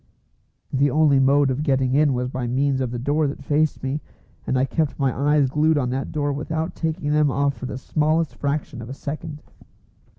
[0.73, 4.01] The only mode of getting in was by means of the door that faced me,
[4.47, 7.77] and I kept my eyes glued on that door without taking them off for the
[7.77, 9.43] smallest fraction of a second.